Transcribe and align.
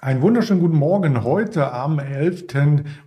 Einen 0.00 0.22
wunderschönen 0.22 0.60
guten 0.60 0.76
Morgen 0.76 1.22
heute 1.22 1.72
am 1.72 2.00
11. 2.00 2.46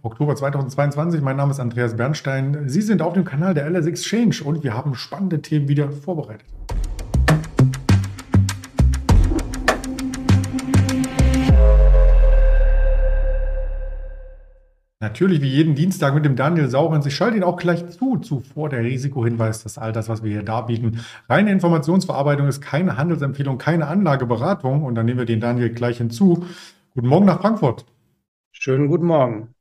Oktober 0.03 0.35
2022. 0.35 1.21
Mein 1.21 1.35
Name 1.35 1.51
ist 1.51 1.59
Andreas 1.59 1.97
Bernstein. 1.97 2.69
Sie 2.69 2.81
sind 2.81 3.01
auf 3.01 3.13
dem 3.13 3.25
Kanal 3.25 3.53
der 3.53 3.69
LS 3.69 3.87
Exchange 3.87 4.37
und 4.45 4.63
wir 4.63 4.73
haben 4.73 4.95
spannende 4.95 5.41
Themen 5.41 5.67
wieder 5.67 5.91
vorbereitet. 5.91 6.47
Natürlich 14.99 15.41
wie 15.41 15.49
jeden 15.49 15.75
Dienstag 15.75 16.15
mit 16.15 16.25
dem 16.25 16.35
Daniel 16.35 16.69
Saurens. 16.69 17.05
Ich 17.05 17.15
schalte 17.15 17.37
ihn 17.37 17.43
auch 17.43 17.57
gleich 17.57 17.87
zu. 17.89 18.17
Zuvor 18.17 18.69
der 18.69 18.83
Risikohinweis, 18.83 19.61
dass 19.61 19.77
all 19.77 19.91
das, 19.91 20.09
was 20.09 20.23
wir 20.23 20.31
hier 20.31 20.43
darbieten, 20.43 21.01
reine 21.29 21.51
Informationsverarbeitung 21.51 22.47
ist, 22.47 22.61
keine 22.61 22.97
Handelsempfehlung, 22.97 23.57
keine 23.57 23.87
Anlageberatung. 23.87 24.83
Und 24.83 24.95
dann 24.95 25.05
nehmen 25.05 25.19
wir 25.19 25.25
den 25.25 25.39
Daniel 25.39 25.69
gleich 25.69 25.97
hinzu. 25.97 26.45
Guten 26.97 27.09
Morgen 27.09 27.27
nach 27.27 27.41
Frankfurt. 27.41 27.85
Schönen 28.51 28.87
guten 28.87 29.05
Morgen. 29.05 29.53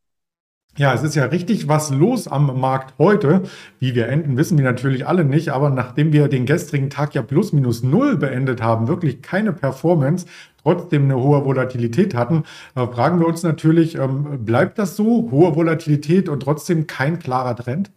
Ja, 0.79 0.95
es 0.95 1.03
ist 1.03 1.17
ja 1.17 1.27
richtig 1.27 1.69
was 1.69 1.91
los 1.91 2.29
am 2.29 2.59
Markt 2.59 2.95
heute. 2.99 3.43
Wie 3.79 3.95
wir 3.95 4.09
enden, 4.09 4.39
wissen 4.39 4.57
wir 4.57 4.65
natürlich 4.65 5.07
alle 5.07 5.23
nicht. 5.23 5.51
Aber 5.51 5.69
nachdem 5.69 6.15
wir 6.15 6.29
den 6.29 6.47
gestrigen 6.47 6.89
Tag 6.89 7.15
ja 7.15 7.21
plus 7.21 7.53
minus 7.53 7.83
null 7.83 8.17
beendet 8.17 8.63
haben, 8.63 8.89
wirklich 8.89 9.21
keine 9.21 9.53
Performance, 9.53 10.25
trotzdem 10.63 11.03
eine 11.03 11.19
hohe 11.19 11.45
Volatilität 11.45 12.15
hatten, 12.15 12.45
äh, 12.75 12.87
fragen 12.87 13.21
wir 13.21 13.27
uns 13.27 13.43
natürlich, 13.43 13.97
ähm, 13.97 14.47
bleibt 14.47 14.79
das 14.79 14.97
so? 14.97 15.31
Hohe 15.31 15.55
Volatilität 15.55 16.31
und 16.31 16.41
trotzdem 16.41 16.87
kein 16.87 17.19
klarer 17.19 17.55
Trend? 17.55 17.91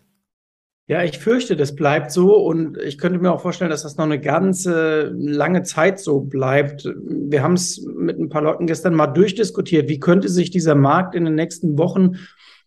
Ja, 0.89 1.03
ich 1.03 1.19
fürchte, 1.19 1.55
das 1.55 1.75
bleibt 1.75 2.11
so 2.11 2.35
und 2.35 2.79
ich 2.79 2.97
könnte 2.97 3.19
mir 3.19 3.31
auch 3.31 3.41
vorstellen, 3.41 3.69
dass 3.69 3.83
das 3.83 3.97
noch 3.97 4.05
eine 4.05 4.19
ganze 4.19 5.13
lange 5.15 5.61
Zeit 5.61 5.99
so 5.99 6.21
bleibt. 6.21 6.91
Wir 7.05 7.43
haben 7.43 7.53
es 7.53 7.85
mit 7.95 8.17
ein 8.17 8.29
paar 8.29 8.41
Leuten 8.41 8.65
gestern 8.65 8.95
mal 8.95 9.05
durchdiskutiert. 9.05 9.87
Wie 9.87 9.99
könnte 9.99 10.29
sich 10.29 10.49
dieser 10.49 10.73
Markt 10.73 11.13
in 11.13 11.25
den 11.25 11.35
nächsten 11.35 11.77
Wochen 11.77 12.15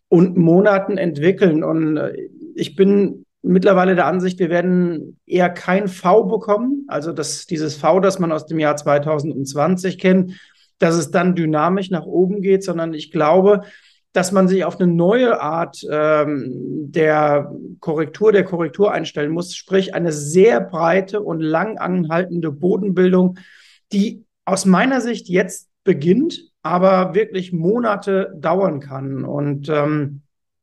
und 0.07 0.37
Monaten 0.37 0.97
entwickeln? 0.97 1.65
Und 1.65 1.97
äh, 1.97 2.13
ich 2.55 2.77
bin 2.77 3.25
mittlerweile 3.41 3.93
der 3.93 4.05
Ansicht, 4.07 4.39
wir 4.39 4.49
werden 4.49 5.19
eher 5.25 5.49
kein 5.49 5.89
V 5.89 6.23
bekommen. 6.23 6.85
Also 6.87 7.11
das, 7.11 7.45
dieses 7.45 7.75
V, 7.75 7.99
das 7.99 8.19
man 8.19 8.31
aus 8.31 8.45
dem 8.45 8.57
Jahr 8.57 8.77
2020 8.77 9.99
kennt, 9.99 10.31
dass 10.79 10.95
es 10.95 11.11
dann 11.11 11.35
dynamisch 11.35 11.89
nach 11.89 12.05
oben 12.05 12.41
geht, 12.41 12.63
sondern 12.63 12.93
ich 12.93 13.11
glaube, 13.11 13.63
dass 14.13 14.31
man 14.31 14.47
sich 14.47 14.63
auf 14.63 14.79
eine 14.79 14.91
neue 14.91 15.41
Art 15.41 15.85
ähm, 15.89 16.91
der 16.91 17.51
Korrektur, 17.79 18.31
der 18.31 18.45
Korrektur 18.45 18.91
einstellen 18.91 19.31
muss, 19.31 19.55
sprich 19.55 19.95
eine 19.95 20.11
sehr 20.11 20.61
breite 20.61 21.21
und 21.21 21.41
lang 21.41 21.77
anhaltende 21.79 22.51
Bodenbildung, 22.51 23.37
die 23.91 24.23
aus 24.45 24.65
meiner 24.65 25.01
Sicht 25.01 25.27
jetzt 25.29 25.69
beginnt, 25.83 26.51
aber 26.61 27.15
wirklich 27.15 27.51
Monate 27.53 28.33
dauern 28.37 28.79
kann. 28.79 29.25
Und 29.25 29.67
ähm, 29.69 30.21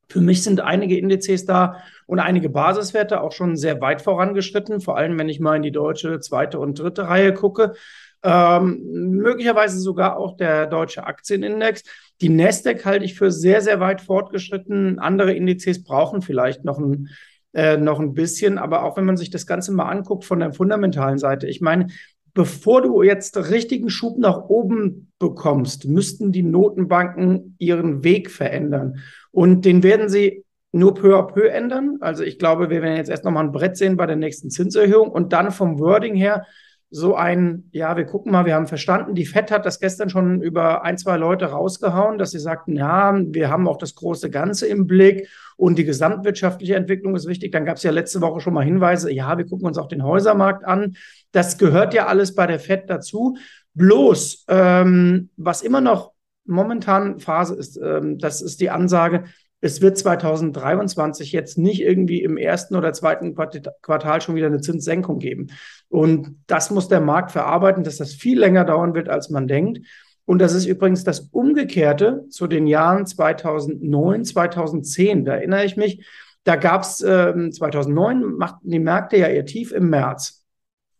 für 0.08 0.20
mich 0.20 0.42
sind 0.42 0.60
einige 0.60 0.96
Indizes 0.96 1.44
da 1.44 1.82
und 2.06 2.20
einige 2.20 2.50
Basiswerte 2.50 3.20
auch 3.20 3.32
schon 3.32 3.56
sehr 3.56 3.80
weit 3.80 4.00
vorangeschritten, 4.02 4.80
vor 4.80 4.96
allem 4.96 5.18
wenn 5.18 5.28
ich 5.28 5.40
mal 5.40 5.56
in 5.56 5.62
die 5.62 5.72
deutsche 5.72 6.20
zweite 6.20 6.58
und 6.58 6.78
dritte 6.78 7.08
Reihe 7.08 7.34
gucke. 7.34 7.74
Ähm, 8.22 8.82
möglicherweise 8.92 9.78
sogar 9.78 10.18
auch 10.18 10.36
der 10.36 10.66
deutsche 10.66 11.04
Aktienindex. 11.04 11.82
Die 12.20 12.28
Nasdaq 12.28 12.84
halte 12.84 13.04
ich 13.04 13.14
für 13.14 13.30
sehr, 13.30 13.62
sehr 13.62 13.80
weit 13.80 14.02
fortgeschritten. 14.02 14.98
Andere 14.98 15.32
Indizes 15.32 15.82
brauchen 15.82 16.20
vielleicht 16.20 16.64
noch 16.64 16.78
ein, 16.78 17.08
äh, 17.54 17.76
noch 17.78 17.98
ein 17.98 18.12
bisschen. 18.12 18.58
Aber 18.58 18.84
auch 18.84 18.96
wenn 18.96 19.06
man 19.06 19.16
sich 19.16 19.30
das 19.30 19.46
Ganze 19.46 19.72
mal 19.72 19.88
anguckt 19.88 20.24
von 20.24 20.40
der 20.40 20.52
fundamentalen 20.52 21.18
Seite, 21.18 21.46
ich 21.46 21.60
meine, 21.60 21.86
bevor 22.34 22.82
du 22.82 23.02
jetzt 23.02 23.36
richtigen 23.50 23.90
Schub 23.90 24.18
nach 24.18 24.48
oben 24.48 25.12
bekommst, 25.18 25.86
müssten 25.86 26.30
die 26.30 26.42
Notenbanken 26.42 27.56
ihren 27.58 28.04
Weg 28.04 28.30
verändern. 28.30 29.00
Und 29.30 29.64
den 29.64 29.82
werden 29.82 30.08
sie 30.08 30.44
nur 30.72 30.94
peu 30.94 31.16
à 31.18 31.22
peu 31.22 31.48
ändern. 31.48 31.96
Also 32.00 32.22
ich 32.22 32.38
glaube, 32.38 32.70
wir 32.70 32.82
werden 32.82 32.96
jetzt 32.96 33.10
erst 33.10 33.24
nochmal 33.24 33.44
ein 33.44 33.52
Brett 33.52 33.76
sehen 33.76 33.96
bei 33.96 34.06
der 34.06 34.16
nächsten 34.16 34.50
Zinserhöhung 34.50 35.10
und 35.10 35.32
dann 35.32 35.50
vom 35.50 35.80
Wording 35.80 36.14
her 36.14 36.46
so 36.92 37.14
ein, 37.14 37.68
ja, 37.70 37.96
wir 37.96 38.04
gucken 38.04 38.32
mal, 38.32 38.46
wir 38.46 38.56
haben 38.56 38.66
verstanden, 38.66 39.14
die 39.14 39.24
FED 39.24 39.52
hat 39.52 39.64
das 39.64 39.78
gestern 39.78 40.10
schon 40.10 40.42
über 40.42 40.82
ein, 40.82 40.98
zwei 40.98 41.16
Leute 41.16 41.46
rausgehauen, 41.46 42.18
dass 42.18 42.32
sie 42.32 42.40
sagten, 42.40 42.74
ja, 42.74 43.16
wir 43.16 43.48
haben 43.48 43.68
auch 43.68 43.76
das 43.76 43.94
große 43.94 44.28
Ganze 44.28 44.66
im 44.66 44.88
Blick 44.88 45.28
und 45.56 45.78
die 45.78 45.84
gesamtwirtschaftliche 45.84 46.74
Entwicklung 46.74 47.14
ist 47.14 47.28
wichtig. 47.28 47.52
Dann 47.52 47.64
gab 47.64 47.76
es 47.76 47.84
ja 47.84 47.92
letzte 47.92 48.20
Woche 48.20 48.40
schon 48.40 48.54
mal 48.54 48.64
Hinweise, 48.64 49.12
ja, 49.12 49.38
wir 49.38 49.46
gucken 49.46 49.66
uns 49.66 49.78
auch 49.78 49.86
den 49.86 50.02
Häusermarkt 50.02 50.64
an. 50.64 50.96
Das 51.30 51.58
gehört 51.58 51.94
ja 51.94 52.06
alles 52.06 52.34
bei 52.34 52.48
der 52.48 52.58
FED 52.58 52.90
dazu. 52.90 53.36
Bloß, 53.74 54.46
ähm, 54.48 55.30
was 55.36 55.62
immer 55.62 55.80
noch 55.80 56.10
momentan 56.44 57.20
Phase 57.20 57.54
ist, 57.54 57.76
ähm, 57.76 58.18
das 58.18 58.42
ist 58.42 58.60
die 58.60 58.70
Ansage, 58.70 59.24
es 59.60 59.82
wird 59.82 59.98
2023 59.98 61.32
jetzt 61.32 61.58
nicht 61.58 61.82
irgendwie 61.82 62.22
im 62.22 62.36
ersten 62.36 62.76
oder 62.76 62.92
zweiten 62.92 63.34
Quartal 63.34 64.20
schon 64.20 64.34
wieder 64.34 64.46
eine 64.46 64.60
Zinssenkung 64.60 65.18
geben. 65.18 65.48
Und 65.88 66.36
das 66.46 66.70
muss 66.70 66.88
der 66.88 67.00
Markt 67.00 67.30
verarbeiten, 67.32 67.84
dass 67.84 67.98
das 67.98 68.14
viel 68.14 68.38
länger 68.38 68.64
dauern 68.64 68.94
wird, 68.94 69.08
als 69.08 69.28
man 69.28 69.46
denkt. 69.46 69.80
Und 70.24 70.40
das 70.40 70.54
ist 70.54 70.66
übrigens 70.66 71.04
das 71.04 71.20
Umgekehrte 71.32 72.24
zu 72.30 72.46
den 72.46 72.66
Jahren 72.66 73.06
2009, 73.06 74.24
2010. 74.24 75.24
Da 75.24 75.34
erinnere 75.34 75.64
ich 75.64 75.76
mich, 75.76 76.06
da 76.44 76.56
gab 76.56 76.82
es 76.82 77.02
äh, 77.02 77.50
2009 77.50 78.22
machten 78.22 78.70
die 78.70 78.78
Märkte 78.78 79.18
ja 79.18 79.28
ihr 79.28 79.44
Tief 79.44 79.72
im 79.72 79.90
März. 79.90 80.39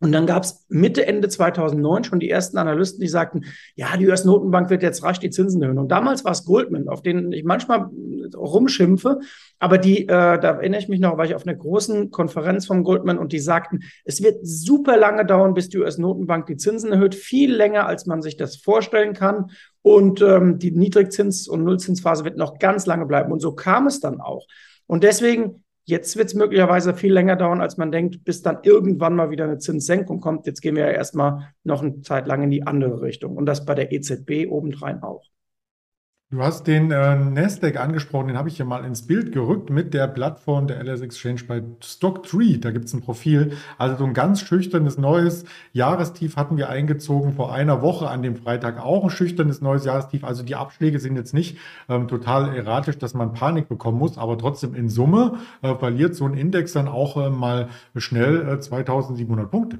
Und 0.01 0.11
dann 0.13 0.25
gab 0.25 0.43
es 0.43 0.65
Mitte, 0.67 1.05
Ende 1.05 1.29
2009 1.29 2.03
schon 2.03 2.19
die 2.19 2.29
ersten 2.29 2.57
Analysten, 2.57 3.01
die 3.01 3.07
sagten, 3.07 3.45
ja, 3.75 3.95
die 3.97 4.07
US-Notenbank 4.07 4.71
wird 4.71 4.81
jetzt 4.81 5.03
rasch 5.03 5.19
die 5.19 5.29
Zinsen 5.29 5.61
erhöhen. 5.61 5.77
Und 5.77 5.89
damals 5.89 6.25
war 6.25 6.31
es 6.31 6.43
Goldman, 6.43 6.89
auf 6.89 7.03
den 7.03 7.31
ich 7.31 7.43
manchmal 7.43 7.87
rumschimpfe, 8.35 9.19
aber 9.59 9.77
die, 9.77 10.03
äh, 10.03 10.07
da 10.07 10.39
erinnere 10.39 10.81
ich 10.81 10.89
mich 10.89 10.99
noch, 10.99 11.17
war 11.17 11.25
ich 11.25 11.35
auf 11.35 11.45
einer 11.45 11.55
großen 11.55 12.09
Konferenz 12.09 12.65
von 12.65 12.83
Goldman 12.83 13.19
und 13.19 13.31
die 13.31 13.39
sagten, 13.39 13.81
es 14.03 14.23
wird 14.23 14.39
super 14.41 14.97
lange 14.97 15.23
dauern, 15.23 15.53
bis 15.53 15.69
die 15.69 15.77
US-Notenbank 15.77 16.47
die 16.47 16.57
Zinsen 16.57 16.91
erhöht, 16.91 17.13
viel 17.13 17.53
länger, 17.53 17.85
als 17.85 18.07
man 18.07 18.23
sich 18.23 18.37
das 18.37 18.55
vorstellen 18.55 19.13
kann. 19.13 19.51
Und 19.83 20.21
ähm, 20.21 20.57
die 20.57 20.71
Niedrigzins- 20.71 21.47
und 21.47 21.63
Nullzinsphase 21.63 22.25
wird 22.25 22.37
noch 22.37 22.57
ganz 22.57 22.87
lange 22.87 23.05
bleiben. 23.05 23.31
Und 23.31 23.39
so 23.39 23.53
kam 23.53 23.85
es 23.85 23.99
dann 23.99 24.19
auch. 24.19 24.47
Und 24.87 25.03
deswegen 25.03 25.63
Jetzt 25.85 26.15
wird 26.15 26.27
es 26.27 26.35
möglicherweise 26.35 26.93
viel 26.93 27.11
länger 27.11 27.35
dauern, 27.35 27.59
als 27.59 27.77
man 27.77 27.91
denkt, 27.91 28.23
bis 28.23 28.41
dann 28.41 28.59
irgendwann 28.63 29.15
mal 29.15 29.31
wieder 29.31 29.45
eine 29.45 29.57
Zinssenkung 29.57 30.19
kommt. 30.19 30.45
Jetzt 30.45 30.61
gehen 30.61 30.75
wir 30.75 30.85
ja 30.85 30.91
erstmal 30.91 31.53
noch 31.63 31.81
eine 31.81 32.01
Zeit 32.01 32.27
lang 32.27 32.43
in 32.43 32.51
die 32.51 32.63
andere 32.67 33.01
Richtung 33.01 33.35
und 33.35 33.45
das 33.45 33.65
bei 33.65 33.73
der 33.73 33.91
EZB 33.91 34.47
obendrein 34.49 35.01
auch. 35.01 35.27
Du 36.31 36.41
hast 36.41 36.65
den 36.65 36.91
äh, 36.91 37.17
Nasdaq 37.17 37.75
angesprochen, 37.75 38.29
den 38.29 38.37
habe 38.37 38.47
ich 38.47 38.55
hier 38.55 38.65
mal 38.65 38.85
ins 38.85 39.05
Bild 39.05 39.33
gerückt 39.33 39.69
mit 39.69 39.93
der 39.93 40.07
Plattform 40.07 40.65
der 40.65 40.81
LS 40.81 41.01
Exchange 41.01 41.41
bei 41.45 41.61
Stocktree. 41.83 42.57
Da 42.57 42.71
gibt 42.71 42.85
es 42.85 42.93
ein 42.93 43.01
Profil. 43.01 43.57
Also 43.77 43.97
so 43.97 44.05
ein 44.05 44.13
ganz 44.13 44.39
schüchternes 44.39 44.97
neues 44.97 45.43
Jahrestief 45.73 46.37
hatten 46.37 46.55
wir 46.55 46.69
eingezogen 46.69 47.33
vor 47.33 47.53
einer 47.53 47.81
Woche 47.81 48.09
an 48.09 48.23
dem 48.23 48.37
Freitag 48.37 48.79
auch 48.79 49.03
ein 49.03 49.09
schüchternes 49.09 49.59
neues 49.59 49.83
Jahrestief. 49.83 50.23
Also 50.23 50.43
die 50.43 50.55
Abschläge 50.55 51.01
sind 51.01 51.17
jetzt 51.17 51.33
nicht 51.33 51.57
ähm, 51.89 52.07
total 52.07 52.55
erratisch, 52.55 52.97
dass 52.97 53.13
man 53.13 53.33
Panik 53.33 53.67
bekommen 53.67 53.97
muss, 53.97 54.17
aber 54.17 54.37
trotzdem 54.37 54.73
in 54.73 54.87
Summe 54.87 55.33
äh, 55.61 55.75
verliert 55.75 56.15
so 56.15 56.23
ein 56.23 56.33
Index 56.35 56.71
dann 56.71 56.87
auch 56.87 57.17
äh, 57.17 57.29
mal 57.29 57.67
schnell 57.97 58.47
äh, 58.47 58.57
2700 58.57 59.51
Punkte. 59.51 59.79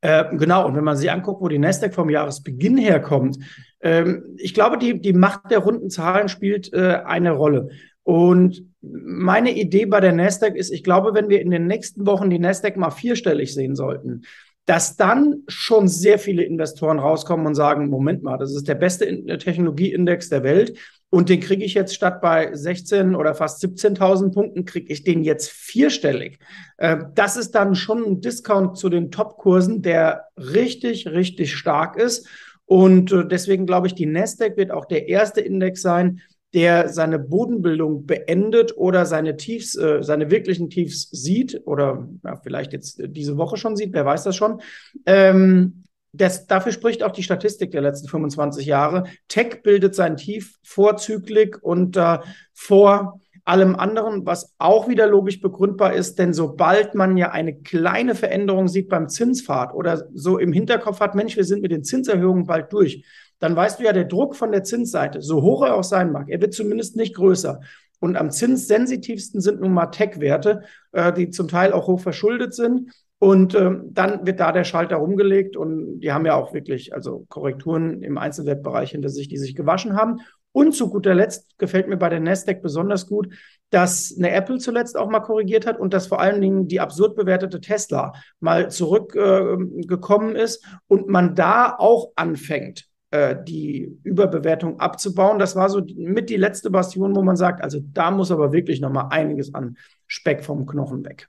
Äh, 0.00 0.36
genau, 0.36 0.66
und 0.66 0.76
wenn 0.76 0.84
man 0.84 0.96
sich 0.96 1.10
anguckt, 1.10 1.40
wo 1.40 1.48
die 1.48 1.58
Nasdaq 1.58 1.94
vom 1.94 2.10
Jahresbeginn 2.10 2.78
herkommt, 2.78 3.38
ähm, 3.80 4.36
ich 4.36 4.54
glaube, 4.54 4.78
die, 4.78 5.00
die 5.00 5.12
Macht 5.12 5.50
der 5.50 5.58
runden 5.58 5.90
Zahlen 5.90 6.28
spielt 6.28 6.72
äh, 6.72 7.00
eine 7.04 7.32
Rolle. 7.32 7.70
Und 8.04 8.64
meine 8.80 9.52
Idee 9.52 9.86
bei 9.86 10.00
der 10.00 10.12
Nasdaq 10.12 10.56
ist, 10.56 10.70
ich 10.70 10.84
glaube, 10.84 11.14
wenn 11.14 11.28
wir 11.28 11.40
in 11.40 11.50
den 11.50 11.66
nächsten 11.66 12.06
Wochen 12.06 12.30
die 12.30 12.38
Nasdaq 12.38 12.76
mal 12.76 12.90
vierstellig 12.90 13.52
sehen 13.52 13.74
sollten, 13.74 14.22
dass 14.66 14.96
dann 14.96 15.42
schon 15.48 15.88
sehr 15.88 16.18
viele 16.18 16.42
Investoren 16.42 16.98
rauskommen 16.98 17.46
und 17.46 17.54
sagen, 17.54 17.88
Moment 17.88 18.22
mal, 18.22 18.38
das 18.38 18.54
ist 18.54 18.68
der 18.68 18.74
beste 18.74 19.24
Technologieindex 19.38 20.28
der 20.28 20.42
Welt 20.42 20.78
und 21.10 21.30
den 21.30 21.40
kriege 21.40 21.64
ich 21.64 21.74
jetzt 21.74 21.94
statt 21.94 22.20
bei 22.20 22.54
16 22.54 23.14
oder 23.14 23.34
fast 23.34 23.62
17.000 23.64 24.32
Punkten, 24.32 24.64
kriege 24.66 24.92
ich 24.92 25.04
den 25.04 25.24
jetzt 25.24 25.50
vierstellig. 25.50 26.38
Äh, 26.76 26.98
das 27.14 27.36
ist 27.36 27.54
dann 27.54 27.74
schon 27.74 28.04
ein 28.04 28.20
Discount 28.20 28.76
zu 28.76 28.88
den 28.90 29.10
Top-Kursen, 29.10 29.80
der 29.80 30.26
richtig, 30.36 31.06
richtig 31.06 31.54
stark 31.56 31.96
ist. 31.96 32.28
Und 32.66 33.10
äh, 33.12 33.26
deswegen 33.26 33.64
glaube 33.64 33.86
ich, 33.86 33.94
die 33.94 34.04
Nasdaq 34.04 34.58
wird 34.58 34.70
auch 34.70 34.84
der 34.84 35.08
erste 35.08 35.40
Index 35.40 35.80
sein, 35.80 36.20
der 36.52 36.88
seine 36.88 37.18
Bodenbildung 37.18 38.06
beendet 38.06 38.76
oder 38.76 39.06
seine 39.06 39.36
Tiefs, 39.36 39.76
äh, 39.76 40.02
seine 40.02 40.30
wirklichen 40.30 40.68
Tiefs 40.68 41.08
sieht 41.10 41.62
oder 41.64 42.08
ja, 42.24 42.36
vielleicht 42.36 42.74
jetzt 42.74 43.00
diese 43.02 43.38
Woche 43.38 43.56
schon 43.56 43.76
sieht, 43.76 43.94
wer 43.94 44.04
weiß 44.04 44.24
das 44.24 44.36
schon. 44.36 44.60
Ähm, 45.06 45.84
das, 46.12 46.46
dafür 46.46 46.72
spricht 46.72 47.02
auch 47.02 47.12
die 47.12 47.22
Statistik 47.22 47.70
der 47.70 47.82
letzten 47.82 48.08
25 48.08 48.66
Jahre. 48.66 49.04
Tech 49.28 49.62
bildet 49.62 49.94
sein 49.94 50.16
Tief 50.16 50.58
vorzüglich 50.62 51.56
und 51.62 51.96
äh, 51.96 52.18
vor 52.54 53.20
allem 53.44 53.76
anderen, 53.76 54.26
was 54.26 54.54
auch 54.58 54.88
wieder 54.88 55.06
logisch 55.06 55.40
begründbar 55.40 55.94
ist, 55.94 56.18
denn 56.18 56.34
sobald 56.34 56.94
man 56.94 57.16
ja 57.16 57.30
eine 57.30 57.54
kleine 57.54 58.14
Veränderung 58.14 58.68
sieht 58.68 58.90
beim 58.90 59.08
Zinspfad 59.08 59.72
oder 59.72 60.06
so 60.12 60.38
im 60.38 60.52
Hinterkopf 60.52 61.00
hat, 61.00 61.14
Mensch, 61.14 61.36
wir 61.36 61.44
sind 61.44 61.62
mit 61.62 61.72
den 61.72 61.82
Zinserhöhungen 61.82 62.46
bald 62.46 62.72
durch, 62.72 63.04
dann 63.38 63.56
weißt 63.56 63.80
du 63.80 63.84
ja, 63.84 63.92
der 63.94 64.04
Druck 64.04 64.36
von 64.36 64.52
der 64.52 64.64
Zinsseite, 64.64 65.22
so 65.22 65.42
hoch 65.42 65.62
er 65.62 65.76
auch 65.76 65.84
sein 65.84 66.12
mag, 66.12 66.28
er 66.28 66.42
wird 66.42 66.52
zumindest 66.52 66.96
nicht 66.96 67.14
größer. 67.14 67.60
Und 68.00 68.16
am 68.16 68.30
zinssensitivsten 68.30 69.40
sind 69.40 69.60
nun 69.60 69.72
mal 69.72 69.86
Tech-Werte, 69.86 70.62
äh, 70.92 71.12
die 71.12 71.30
zum 71.30 71.48
Teil 71.48 71.72
auch 71.72 71.88
hoch 71.88 72.00
verschuldet 72.00 72.54
sind. 72.54 72.92
Und 73.20 73.54
ähm, 73.56 73.88
dann 73.90 74.26
wird 74.26 74.38
da 74.38 74.52
der 74.52 74.62
Schalter 74.62 74.96
rumgelegt 74.96 75.56
und 75.56 76.00
die 76.00 76.12
haben 76.12 76.24
ja 76.24 76.34
auch 76.34 76.54
wirklich 76.54 76.94
also 76.94 77.26
Korrekturen 77.28 78.02
im 78.02 78.16
Einzelwertbereich 78.16 78.92
hinter 78.92 79.08
sich, 79.08 79.26
die 79.28 79.38
sich 79.38 79.56
gewaschen 79.56 79.96
haben. 79.96 80.20
Und 80.52 80.72
zu 80.72 80.88
guter 80.88 81.14
Letzt 81.14 81.58
gefällt 81.58 81.88
mir 81.88 81.96
bei 81.96 82.08
der 82.08 82.20
Nasdaq 82.20 82.62
besonders 82.62 83.06
gut, 83.06 83.34
dass 83.70 84.14
eine 84.16 84.30
Apple 84.30 84.58
zuletzt 84.58 84.96
auch 84.96 85.10
mal 85.10 85.20
korrigiert 85.20 85.66
hat 85.66 85.78
und 85.78 85.92
dass 85.92 86.06
vor 86.06 86.20
allen 86.20 86.40
Dingen 86.40 86.68
die 86.68 86.80
absurd 86.80 87.16
bewertete 87.16 87.60
Tesla 87.60 88.12
mal 88.40 88.70
zurückgekommen 88.70 90.36
äh, 90.36 90.42
ist 90.42 90.64
und 90.86 91.08
man 91.08 91.34
da 91.34 91.74
auch 91.76 92.12
anfängt, 92.16 92.86
äh, 93.10 93.36
die 93.46 93.98
Überbewertung 94.04 94.80
abzubauen. 94.80 95.38
Das 95.38 95.54
war 95.54 95.68
so 95.68 95.82
mit 95.96 96.30
die 96.30 96.36
letzte 96.36 96.70
Bastion, 96.70 97.14
wo 97.14 97.22
man 97.22 97.36
sagt, 97.36 97.62
also 97.62 97.80
da 97.92 98.10
muss 98.10 98.30
aber 98.30 98.52
wirklich 98.52 98.80
noch 98.80 98.92
mal 98.92 99.08
einiges 99.08 99.54
an 99.54 99.76
Speck 100.06 100.44
vom 100.44 100.66
Knochen 100.66 101.04
weg. 101.04 101.28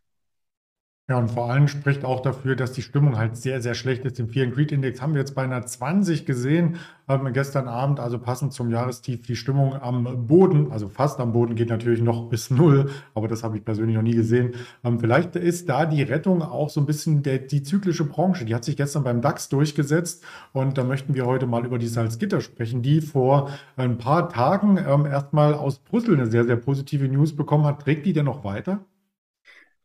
Ja, 1.10 1.18
und 1.18 1.32
vor 1.32 1.50
allem 1.50 1.68
spricht 1.68 2.06
auch 2.06 2.20
dafür, 2.20 2.56
dass 2.56 2.72
die 2.72 2.84
Stimmung 2.84 3.18
halt 3.18 3.36
sehr, 3.36 3.64
sehr 3.64 3.74
schlecht 3.74 4.06
ist. 4.06 4.20
Den 4.20 4.30
and 4.30 4.54
Greed 4.54 4.72
Index 4.72 5.02
haben 5.02 5.14
wir 5.14 5.22
jetzt 5.22 5.34
bei 5.34 5.42
einer 5.42 5.66
20 5.66 6.24
gesehen, 6.24 6.76
ähm, 7.08 7.34
gestern 7.34 7.68
Abend, 7.68 8.00
also 8.00 8.20
passend 8.20 8.54
zum 8.54 8.70
Jahrestief, 8.70 9.24
die 9.24 9.36
Stimmung 9.36 9.74
am 9.74 10.28
Boden, 10.28 10.72
also 10.72 10.88
fast 10.88 11.20
am 11.20 11.34
Boden, 11.34 11.56
geht 11.56 11.70
natürlich 11.70 12.04
noch 12.04 12.30
bis 12.30 12.52
null, 12.52 12.92
aber 13.16 13.28
das 13.28 13.44
habe 13.44 13.58
ich 13.58 13.66
persönlich 13.66 13.96
noch 13.96 14.04
nie 14.04 14.14
gesehen. 14.14 14.54
Ähm, 14.84 15.00
vielleicht 15.00 15.36
ist 15.36 15.68
da 15.68 15.88
die 15.88 16.04
Rettung 16.04 16.44
auch 16.44 16.70
so 16.70 16.80
ein 16.80 16.86
bisschen 16.86 17.24
der, 17.24 17.40
die 17.40 17.64
zyklische 17.64 18.06
Branche. 18.06 18.46
Die 18.46 18.54
hat 18.54 18.64
sich 18.64 18.78
gestern 18.78 19.04
beim 19.04 19.20
DAX 19.20 19.50
durchgesetzt 19.50 20.24
und 20.54 20.78
da 20.78 20.84
möchten 20.84 21.16
wir 21.16 21.26
heute 21.26 21.48
mal 21.48 21.66
über 21.66 21.80
die 21.80 21.88
Salzgitter 21.88 22.40
sprechen, 22.40 22.84
die 22.84 23.02
vor 23.02 23.50
ein 23.78 23.98
paar 23.98 24.30
Tagen 24.30 24.78
ähm, 24.78 25.08
erstmal 25.08 25.56
aus 25.56 25.80
Brüssel 25.80 26.14
eine 26.14 26.28
sehr, 26.28 26.46
sehr 26.46 26.58
positive 26.58 27.08
News 27.08 27.36
bekommen 27.36 27.66
hat. 27.66 27.82
Trägt 27.82 28.06
die 28.06 28.14
denn 28.14 28.26
noch 28.26 28.44
weiter? 28.44 28.82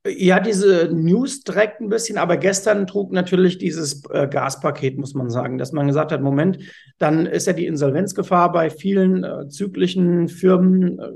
Ja, 0.06 0.38
diese 0.38 0.90
News 0.92 1.44
trägt 1.44 1.80
ein 1.80 1.88
bisschen, 1.88 2.18
aber 2.18 2.36
gestern 2.36 2.86
trug 2.86 3.10
natürlich 3.10 3.56
dieses 3.56 4.02
äh, 4.10 4.28
Gaspaket, 4.28 4.98
muss 4.98 5.14
man 5.14 5.30
sagen, 5.30 5.56
dass 5.56 5.72
man 5.72 5.86
gesagt 5.86 6.12
hat, 6.12 6.20
Moment, 6.20 6.58
dann 6.98 7.24
ist 7.24 7.46
ja 7.46 7.54
die 7.54 7.64
Insolvenzgefahr 7.64 8.52
bei 8.52 8.68
vielen 8.68 9.24
äh, 9.24 9.48
zyklischen 9.48 10.28
Firmen 10.28 10.98
äh, 10.98 11.10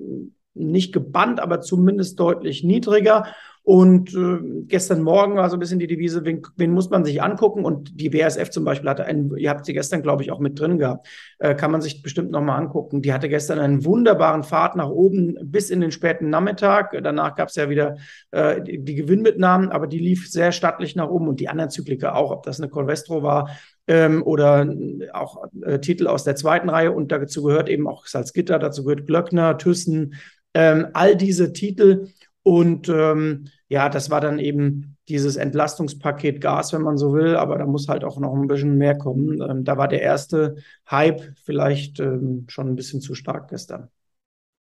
nicht 0.55 0.95
gebannt, 0.95 1.39
aber 1.39 1.61
zumindest 1.61 2.19
deutlich 2.19 2.65
niedriger. 2.65 3.27
Und 3.69 4.15
äh, 4.15 4.63
gestern 4.67 5.03
Morgen 5.03 5.37
war 5.37 5.51
so 5.51 5.57
ein 5.57 5.61
bisschen 5.61 5.79
die 5.79 5.87
Devise, 5.87 6.25
wen, 6.25 6.41
wen, 6.57 6.71
muss 6.71 6.89
man 6.89 7.05
sich 7.05 7.23
angucken? 7.23 7.67
Und 7.67 8.01
die 8.01 8.09
BASF 8.09 8.49
zum 8.49 8.65
Beispiel 8.65 8.89
hatte 8.89 9.05
einen, 9.05 9.37
ihr 9.37 9.51
habt 9.51 9.67
sie 9.67 9.75
gestern, 9.75 10.01
glaube 10.01 10.23
ich, 10.23 10.33
auch 10.33 10.39
mit 10.39 10.59
drin 10.59 10.79
gehabt, 10.79 11.07
äh, 11.39 11.55
kann 11.55 11.71
man 11.71 11.83
sich 11.83 12.03
bestimmt 12.03 12.31
nochmal 12.31 12.59
angucken. 12.59 13.03
Die 13.03 13.13
hatte 13.13 13.29
gestern 13.29 13.59
einen 13.59 13.85
wunderbaren 13.85 14.43
Pfad 14.43 14.75
nach 14.75 14.89
oben 14.89 15.37
bis 15.43 15.69
in 15.69 15.83
den 15.83 15.93
späten 15.93 16.31
Nachmittag. 16.31 16.97
Danach 17.03 17.35
gab 17.35 17.51
es 17.51 17.57
ja 17.57 17.69
wieder 17.69 17.99
äh, 18.31 18.63
die, 18.63 18.83
die 18.83 18.95
Gewinnmitnahmen, 18.95 19.69
aber 19.69 19.87
die 19.87 19.99
lief 19.99 20.31
sehr 20.31 20.53
stattlich 20.53 20.97
nach 20.97 21.11
oben 21.11 21.29
und 21.29 21.39
die 21.39 21.51
anderen 21.51 21.69
Zykliker 21.69 22.17
auch, 22.17 22.31
ob 22.31 22.45
das 22.45 22.59
eine 22.59 22.71
Colvestro 22.71 23.23
war, 23.23 23.51
ähm, 23.87 24.23
oder 24.23 24.67
auch 25.13 25.45
äh, 25.61 25.79
Titel 25.79 26.07
aus 26.07 26.25
der 26.25 26.37
zweiten 26.37 26.71
Reihe 26.71 26.93
und 26.93 27.13
dazu 27.13 27.43
gehört 27.43 27.69
eben 27.69 27.87
auch 27.87 28.07
Salzgitter, 28.07 28.59
dazu 28.59 28.85
gehört 28.85 29.07
Glöckner, 29.07 29.59
Thyssen, 29.59 30.15
ähm, 30.55 30.87
all 30.95 31.17
diese 31.17 31.53
Titel 31.53 32.07
und 32.43 32.89
ähm, 32.89 33.45
ja, 33.69 33.89
das 33.89 34.11
war 34.11 34.21
dann 34.21 34.39
eben 34.39 34.97
dieses 35.09 35.37
Entlastungspaket 35.37 36.41
Gas, 36.41 36.73
wenn 36.73 36.83
man 36.83 36.97
so 36.99 37.13
will, 37.13 37.37
aber 37.37 37.59
da 37.59 37.67
muss 37.67 37.89
halt 37.89 38.05
auch 38.05 38.19
noch 38.19 38.35
ein 38.35 38.49
bisschen 38.49 38.79
mehr 38.79 38.97
kommen. 38.97 39.41
Ähm, 39.43 39.65
da 39.65 39.77
war 39.77 39.89
der 39.89 40.03
erste 40.03 40.57
Hype 40.91 41.23
vielleicht 41.45 42.01
ähm, 42.01 42.47
schon 42.49 42.69
ein 42.69 42.77
bisschen 42.77 43.01
zu 43.01 43.15
stark 43.15 43.49
gestern. 43.49 43.91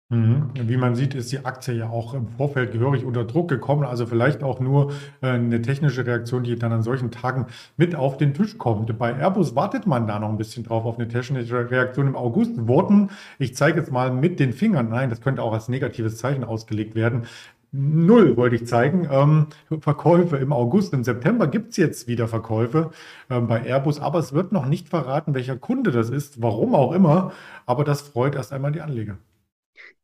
Mhm. 0.08 0.52
Wie 0.54 0.76
man 0.76 0.94
sieht, 0.94 1.16
ist 1.16 1.32
die 1.32 1.44
Aktie 1.44 1.74
ja 1.74 1.88
auch 1.90 2.14
im 2.14 2.28
Vorfeld 2.28 2.70
gehörig 2.70 3.04
unter 3.04 3.24
Druck 3.24 3.48
gekommen. 3.48 3.82
Also 3.82 4.06
vielleicht 4.06 4.44
auch 4.44 4.60
nur 4.60 4.92
äh, 5.20 5.30
eine 5.30 5.60
technische 5.60 6.06
Reaktion, 6.06 6.44
die 6.44 6.54
dann 6.54 6.72
an 6.72 6.84
solchen 6.84 7.10
Tagen 7.10 7.46
mit 7.76 7.96
auf 7.96 8.16
den 8.16 8.32
Tisch 8.32 8.56
kommt. 8.56 8.96
Bei 9.00 9.16
Airbus 9.16 9.56
wartet 9.56 9.88
man 9.88 10.06
da 10.06 10.20
noch 10.20 10.28
ein 10.28 10.38
bisschen 10.38 10.62
drauf 10.62 10.84
auf 10.84 10.96
eine 10.96 11.08
technische 11.08 11.68
Reaktion 11.72 12.06
im 12.06 12.14
August. 12.14 12.68
Wurden, 12.68 13.10
ich 13.40 13.56
zeige 13.56 13.80
jetzt 13.80 13.90
mal 13.90 14.12
mit 14.12 14.38
den 14.38 14.52
Fingern, 14.52 14.90
nein, 14.90 15.10
das 15.10 15.20
könnte 15.20 15.42
auch 15.42 15.52
als 15.52 15.68
negatives 15.68 16.18
Zeichen 16.18 16.44
ausgelegt 16.44 16.94
werden, 16.94 17.26
Null 17.78 18.36
wollte 18.36 18.56
ich 18.56 18.66
zeigen. 18.66 19.06
Ähm, 19.10 19.48
Verkäufe 19.80 20.36
im 20.38 20.52
August, 20.52 20.94
im 20.94 21.04
September 21.04 21.46
gibt 21.46 21.70
es 21.70 21.76
jetzt 21.76 22.08
wieder 22.08 22.26
Verkäufe 22.26 22.90
ähm, 23.28 23.46
bei 23.46 23.62
Airbus, 23.62 24.00
aber 24.00 24.18
es 24.18 24.32
wird 24.32 24.52
noch 24.52 24.66
nicht 24.66 24.88
verraten, 24.88 25.34
welcher 25.34 25.56
Kunde 25.56 25.90
das 25.90 26.08
ist, 26.08 26.40
warum 26.40 26.74
auch 26.74 26.92
immer. 26.92 27.32
Aber 27.66 27.84
das 27.84 28.00
freut 28.00 28.34
erst 28.34 28.52
einmal 28.52 28.72
die 28.72 28.80
Anleger. 28.80 29.18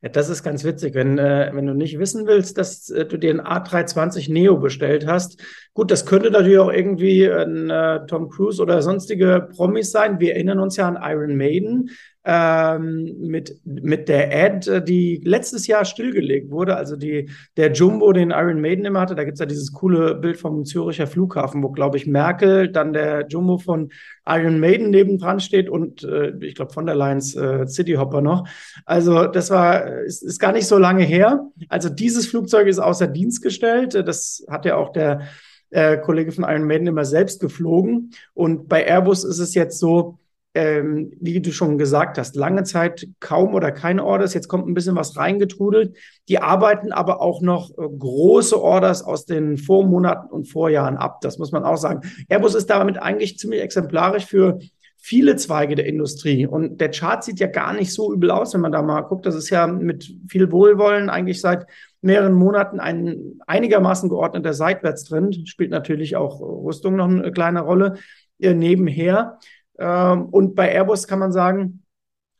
Ja, 0.02 0.08
das 0.08 0.28
ist 0.28 0.42
ganz 0.42 0.64
witzig, 0.64 0.94
wenn, 0.94 1.16
äh, 1.18 1.50
wenn 1.54 1.66
du 1.66 1.74
nicht 1.74 1.98
wissen 1.98 2.26
willst, 2.26 2.58
dass 2.58 2.90
äh, 2.90 3.06
du 3.06 3.18
dir 3.18 3.30
ein 3.30 3.40
A320 3.40 4.32
Neo 4.32 4.58
bestellt 4.58 5.06
hast. 5.06 5.40
Gut, 5.74 5.90
das 5.90 6.06
könnte 6.06 6.30
natürlich 6.30 6.58
auch 6.58 6.72
irgendwie 6.72 7.30
ein 7.30 7.70
äh, 7.70 8.04
Tom 8.06 8.28
Cruise 8.28 8.60
oder 8.60 8.82
sonstige 8.82 9.48
Promis 9.54 9.92
sein. 9.92 10.20
Wir 10.20 10.34
erinnern 10.34 10.58
uns 10.58 10.76
ja 10.76 10.88
an 10.88 10.98
Iron 11.00 11.36
Maiden 11.36 11.90
ähm, 12.24 13.16
mit, 13.18 13.60
mit 13.64 14.08
der 14.08 14.30
Ad, 14.32 14.80
die 14.82 15.20
letztes 15.24 15.66
Jahr 15.66 15.84
stillgelegt 15.84 16.50
wurde. 16.50 16.76
Also 16.76 16.96
die, 16.96 17.30
der 17.56 17.72
Jumbo, 17.72 18.12
den 18.12 18.30
Iron 18.30 18.60
Maiden 18.60 18.84
immer 18.84 19.00
hatte, 19.00 19.14
da 19.14 19.24
gibt 19.24 19.34
es 19.34 19.40
ja 19.40 19.46
dieses 19.46 19.72
coole 19.72 20.14
Bild 20.14 20.36
vom 20.36 20.64
Züricher 20.64 21.06
Flughafen, 21.06 21.62
wo, 21.62 21.70
glaube 21.70 21.96
ich, 21.96 22.06
Merkel, 22.06 22.68
dann 22.70 22.92
der 22.92 23.26
Jumbo 23.28 23.58
von 23.58 23.90
Iron 24.26 24.60
Maiden 24.60 24.90
nebendran 24.90 25.40
steht 25.40 25.68
und 25.68 26.04
äh, 26.04 26.32
ich 26.40 26.54
glaube 26.54 26.72
von 26.72 26.86
der 26.86 26.94
Lions 26.94 27.34
äh, 27.34 27.66
City 27.66 27.94
Hopper 27.94 28.20
noch. 28.20 28.48
Also 28.84 29.26
das 29.26 29.50
war, 29.50 30.02
ist, 30.02 30.22
ist 30.22 30.38
gar 30.38 30.52
nicht 30.52 30.66
so 30.66 30.78
lange 30.78 31.02
her. 31.02 31.48
Also 31.68 31.88
dieses 31.88 32.26
Flugzeug 32.26 32.68
ist 32.68 32.78
außer 32.78 33.08
Dienst 33.08 33.42
gestellt. 33.42 33.94
Das 33.94 34.44
hat 34.48 34.64
ja 34.64 34.76
auch 34.76 34.92
der 34.92 35.22
äh, 35.70 35.98
Kollege 35.98 36.30
von 36.30 36.44
Iron 36.44 36.66
Maiden 36.66 36.86
immer 36.86 37.04
selbst 37.04 37.40
geflogen. 37.40 38.12
Und 38.34 38.68
bei 38.68 38.86
Airbus 38.86 39.24
ist 39.24 39.38
es 39.38 39.54
jetzt 39.54 39.80
so, 39.80 40.18
ähm, 40.54 41.12
wie 41.18 41.40
du 41.40 41.50
schon 41.50 41.78
gesagt 41.78 42.18
hast, 42.18 42.36
lange 42.36 42.64
Zeit 42.64 43.08
kaum 43.20 43.54
oder 43.54 43.72
keine 43.72 44.04
Orders. 44.04 44.34
Jetzt 44.34 44.48
kommt 44.48 44.68
ein 44.68 44.74
bisschen 44.74 44.96
was 44.96 45.16
reingetrudelt. 45.16 45.96
Die 46.28 46.38
arbeiten 46.38 46.92
aber 46.92 47.22
auch 47.22 47.40
noch 47.40 47.70
äh, 47.70 47.74
große 47.76 48.60
Orders 48.60 49.02
aus 49.02 49.24
den 49.24 49.56
Vormonaten 49.56 50.30
und 50.30 50.50
Vorjahren 50.50 50.98
ab. 50.98 51.20
Das 51.22 51.38
muss 51.38 51.52
man 51.52 51.64
auch 51.64 51.78
sagen. 51.78 52.02
Airbus 52.28 52.54
ist 52.54 52.68
damit 52.68 53.00
eigentlich 53.00 53.38
ziemlich 53.38 53.62
exemplarisch 53.62 54.26
für 54.26 54.58
viele 54.98 55.36
Zweige 55.36 55.74
der 55.74 55.86
Industrie. 55.86 56.46
Und 56.46 56.80
der 56.80 56.90
Chart 56.90 57.24
sieht 57.24 57.40
ja 57.40 57.48
gar 57.48 57.72
nicht 57.72 57.92
so 57.92 58.12
übel 58.12 58.30
aus, 58.30 58.52
wenn 58.52 58.60
man 58.60 58.72
da 58.72 58.82
mal 58.82 59.00
guckt. 59.00 59.24
Das 59.26 59.34
ist 59.34 59.50
ja 59.50 59.66
mit 59.66 60.14
viel 60.28 60.52
Wohlwollen 60.52 61.08
eigentlich 61.10 61.40
seit 61.40 61.66
mehreren 62.02 62.34
Monaten 62.34 62.78
ein 62.78 63.40
einigermaßen 63.46 64.08
geordneter 64.08 64.52
Seitwärtstrend. 64.52 65.48
Spielt 65.48 65.70
natürlich 65.70 66.14
auch 66.14 66.40
Rüstung 66.40 66.96
noch 66.96 67.08
eine 67.08 67.32
kleine 67.32 67.62
Rolle 67.62 67.94
äh, 68.38 68.54
nebenher. 68.54 69.38
Ähm, 69.78 70.26
und 70.26 70.54
bei 70.54 70.72
Airbus 70.72 71.06
kann 71.06 71.18
man 71.18 71.32
sagen, 71.32 71.82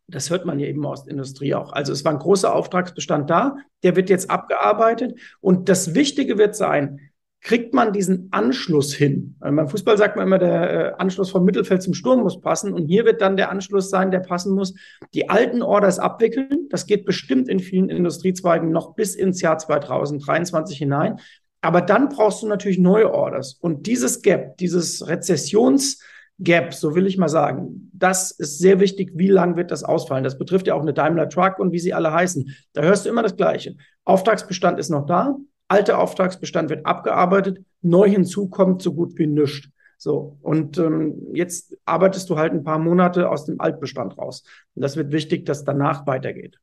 das 0.09 0.31
hört 0.31 0.45
man 0.45 0.59
ja 0.59 0.67
eben 0.67 0.85
aus 0.85 1.05
der 1.05 1.13
Industrie 1.13 1.55
auch. 1.55 1.73
Also 1.73 1.93
es 1.93 2.05
war 2.05 2.13
ein 2.13 2.19
großer 2.19 2.55
Auftragsbestand 2.55 3.31
da, 3.31 3.57
der 3.83 3.97
wird 3.97 4.11
jetzt 4.11 4.31
abgearbeitet. 4.31 5.19
Und 5.41 5.69
das 5.69 5.95
Wichtige 5.95 6.39
wird 6.39 6.55
sein, 6.55 7.01
kriegt 7.41 7.75
man 7.75 7.93
diesen 7.93 8.29
Anschluss 8.31 8.95
hin? 8.95 9.37
Also 9.41 9.57
beim 9.57 9.69
Fußball 9.69 9.99
sagt 9.99 10.17
man 10.17 10.27
immer, 10.27 10.39
der 10.39 10.71
äh, 10.71 10.93
Anschluss 10.99 11.31
vom 11.31 11.45
Mittelfeld 11.45 11.83
zum 11.83 11.95
Sturm 11.95 12.21
muss 12.21 12.41
passen. 12.41 12.73
Und 12.73 12.87
hier 12.87 13.05
wird 13.05 13.21
dann 13.21 13.37
der 13.37 13.51
Anschluss 13.51 13.91
sein, 13.91 14.11
der 14.11 14.21
passen 14.21 14.55
muss. 14.55 14.75
Die 15.15 15.29
alten 15.29 15.63
Orders 15.63 15.99
abwickeln. 15.99 16.69
Das 16.71 16.87
geht 16.87 17.05
bestimmt 17.05 17.49
in 17.49 17.59
vielen 17.59 17.89
Industriezweigen 17.89 18.71
noch 18.71 18.95
bis 18.95 19.15
ins 19.15 19.41
Jahr 19.41 19.59
2023 19.59 20.79
hinein. 20.79 21.19
Aber 21.63 21.81
dann 21.81 22.09
brauchst 22.09 22.43
du 22.43 22.49
natürlich 22.49 22.79
neue 22.79 23.13
Orders. 23.13 23.55
Und 23.55 23.87
dieses 23.87 24.23
Gap, 24.23 24.57
dieses 24.59 25.07
Rezessions- 25.07 26.01
Gap, 26.43 26.75
so 26.75 26.95
will 26.95 27.07
ich 27.07 27.19
mal 27.19 27.29
sagen. 27.29 27.91
Das 27.93 28.31
ist 28.31 28.59
sehr 28.59 28.81
wichtig. 28.81 29.13
Wie 29.15 29.29
lang 29.29 29.57
wird 29.57 29.71
das 29.71 29.85
ausfallen? 29.85 30.25
Das 30.25 30.39
betrifft 30.39 30.67
ja 30.67 30.75
auch 30.75 30.83
eine 30.83 30.93
Daimler 30.93 31.29
Truck 31.29 31.59
und 31.59 31.73
wie 31.73 31.79
sie 31.79 31.95
alle 31.95 32.13
heißen. 32.13 32.55
Da 32.73 32.83
hörst 32.83 33.05
du 33.05 33.11
immer 33.11 33.23
das 33.23 33.37
Gleiche. 33.37 33.77
Auftragsbestand 34.05 34.79
ist 34.79 34.91
noch 34.91 35.07
da. 35.07 35.37
Alter 35.69 35.99
Auftragsbestand 35.99 36.69
wird 36.71 36.85
abgearbeitet. 36.85 37.65
Neu 37.81 38.09
hinzu 38.09 38.49
kommt 38.49 38.83
so 38.83 38.93
gut 38.93 39.19
wie 39.19 39.27
nichts. 39.27 39.69
So. 39.99 40.37
Und 40.43 40.79
ähm, 40.79 41.29
jetzt 41.33 41.79
arbeitest 41.85 42.29
du 42.29 42.37
halt 42.37 42.53
ein 42.53 42.65
paar 42.65 42.79
Monate 42.79 43.31
aus 43.31 43.45
dem 43.45 43.61
Altbestand 43.61 44.19
raus. 44.19 44.43
Und 44.75 44.83
das 44.83 44.97
wird 44.97 45.13
wichtig, 45.13 45.47
dass 45.47 45.65
danach 45.65 46.07
weitergeht. 46.07 46.59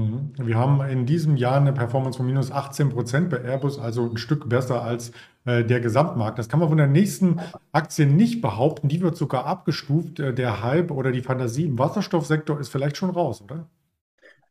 Mhm. 0.00 0.46
Wir 0.46 0.56
haben 0.56 0.80
in 0.82 1.06
diesem 1.06 1.36
Jahr 1.36 1.56
eine 1.56 1.72
Performance 1.72 2.16
von 2.16 2.26
minus 2.26 2.50
18 2.50 2.90
Prozent 2.90 3.30
bei 3.30 3.38
Airbus, 3.38 3.78
also 3.78 4.08
ein 4.08 4.16
Stück 4.16 4.48
besser 4.48 4.82
als 4.82 5.12
äh, 5.44 5.64
der 5.64 5.80
Gesamtmarkt. 5.80 6.38
Das 6.38 6.48
kann 6.48 6.60
man 6.60 6.68
von 6.68 6.78
der 6.78 6.86
nächsten 6.86 7.40
Aktie 7.72 8.06
nicht 8.06 8.40
behaupten. 8.40 8.88
Die 8.88 9.00
wird 9.00 9.16
sogar 9.16 9.46
abgestuft. 9.46 10.20
Äh, 10.20 10.34
der 10.34 10.62
Hype 10.62 10.90
oder 10.90 11.12
die 11.12 11.22
Fantasie 11.22 11.64
im 11.64 11.78
Wasserstoffsektor 11.78 12.58
ist 12.58 12.68
vielleicht 12.68 12.96
schon 12.96 13.10
raus, 13.10 13.42
oder? 13.42 13.66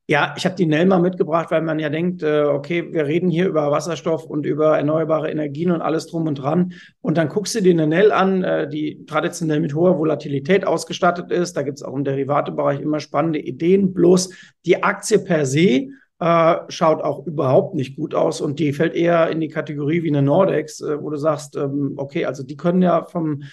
Ja, 0.10 0.34
ich 0.36 0.44
habe 0.44 0.56
die 0.56 0.66
Nell 0.66 0.88
mal 0.88 1.00
mitgebracht, 1.00 1.52
weil 1.52 1.62
man 1.62 1.78
ja 1.78 1.90
denkt, 1.90 2.24
äh, 2.24 2.42
okay, 2.42 2.92
wir 2.92 3.06
reden 3.06 3.30
hier 3.30 3.48
über 3.48 3.70
Wasserstoff 3.70 4.26
und 4.26 4.44
über 4.44 4.76
erneuerbare 4.76 5.30
Energien 5.30 5.70
und 5.70 5.84
alles 5.84 6.08
drum 6.08 6.26
und 6.26 6.34
dran. 6.34 6.74
Und 7.02 7.20
dann 7.20 7.30
guckst 7.30 7.54
du 7.54 7.62
dir 7.62 7.74
eine 7.74 7.86
Nell 7.86 8.12
an, 8.12 8.44
äh, 8.44 8.68
die 8.68 9.06
traditionell 9.06 9.60
mit 9.60 9.76
hoher 9.76 10.00
Volatilität 10.00 10.66
ausgestattet 10.66 11.32
ist. 11.32 11.56
Da 11.56 11.62
gibt 11.62 11.78
es 11.78 11.84
auch 11.84 11.94
im 11.94 12.06
Derivatebereich 12.06 12.80
immer 12.82 13.00
spannende 13.00 13.38
Ideen. 13.38 13.94
Bloß 13.94 14.34
die 14.66 14.82
Aktie 14.82 15.20
per 15.20 15.46
se 15.46 15.90
äh, 16.20 16.56
schaut 16.70 17.04
auch 17.04 17.28
überhaupt 17.28 17.76
nicht 17.76 17.96
gut 17.96 18.16
aus 18.16 18.42
und 18.42 18.58
die 18.58 18.74
fällt 18.74 18.96
eher 18.96 19.30
in 19.30 19.40
die 19.40 19.48
Kategorie 19.48 20.02
wie 20.02 20.10
eine 20.10 20.24
Nordex, 20.24 20.82
äh, 20.82 21.00
wo 21.00 21.12
du 21.12 21.18
sagst, 21.18 21.56
ähm, 21.56 21.94
okay, 21.98 22.26
also 22.26 22.42
die 22.42 22.58
können 22.58 22.82
ja 22.82 23.04
vom 23.04 23.44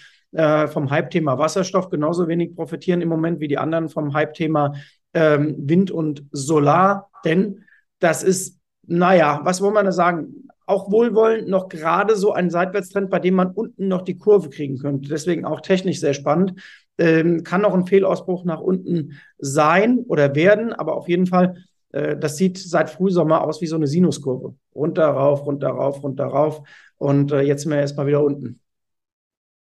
vom 0.69 0.91
Hype-Thema 0.91 1.39
Wasserstoff 1.39 1.89
genauso 1.89 2.29
wenig 2.29 2.55
profitieren 2.55 3.01
im 3.01 3.09
Moment 3.09 3.41
wie 3.41 3.49
die 3.49 3.57
anderen 3.57 3.89
vom 3.89 4.13
Hype-Thema 4.13 4.75
ähm, 5.17 5.57
Wind 5.59 5.91
und 5.91 6.25
Solar, 6.31 7.11
denn 7.25 7.65
das 8.01 8.23
ist, 8.23 8.61
naja, 8.87 9.41
was 9.45 9.63
wollen 9.63 9.73
wir 9.73 9.83
da 9.83 9.91
sagen? 9.91 10.47
Auch 10.67 10.91
wohlwollend 10.91 11.49
noch 11.49 11.69
gerade 11.71 12.17
so 12.17 12.33
ein 12.33 12.51
Seitwärtstrend, 12.51 13.09
bei 13.09 13.19
dem 13.19 13.35
man 13.35 13.53
unten 13.53 13.89
noch 13.89 14.03
die 14.03 14.19
Kurve 14.19 14.51
kriegen 14.51 14.79
könnte. 14.79 15.09
Deswegen 15.09 15.47
auch 15.47 15.63
technisch 15.63 16.01
sehr 16.01 16.13
spannend. 16.13 16.61
Ähm, 16.99 17.45
kann 17.45 17.63
noch 17.63 17.73
ein 17.73 17.87
Fehlausbruch 17.87 18.45
nach 18.45 18.61
unten 18.61 19.13
sein 19.39 20.01
oder 20.07 20.35
werden, 20.35 20.73
aber 20.73 20.97
auf 20.97 21.09
jeden 21.09 21.27
Fall, 21.27 21.57
äh, 21.93 22.17
das 22.17 22.37
sieht 22.37 22.59
seit 22.59 22.91
Frühsommer 22.91 23.43
aus 23.43 23.63
wie 23.63 23.67
so 23.67 23.77
eine 23.77 23.87
Sinuskurve. 23.87 24.55
Runter, 24.75 25.07
rauf, 25.07 25.47
runter, 25.47 25.69
rauf, 25.69 26.03
runter, 26.03 26.27
rauf. 26.27 26.63
Und 26.99 27.33
äh, 27.33 27.41
jetzt 27.41 27.63
sind 27.63 27.73
wir 27.73 27.79
erstmal 27.79 28.07
wieder 28.07 28.23
unten. 28.23 28.61